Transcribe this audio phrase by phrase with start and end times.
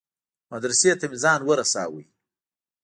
[0.51, 2.01] مدرسې ته مې ځان ورساوه.